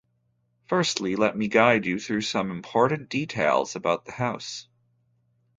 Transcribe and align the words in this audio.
Firstly, 0.65 1.15
let 1.15 1.37
me 1.37 1.47
guide 1.47 1.85
you 1.85 1.99
through 1.99 2.21
some 2.21 2.49
important 2.49 3.07
details 3.07 3.75
about 3.75 4.03
the 4.03 4.11
house. 4.13 4.67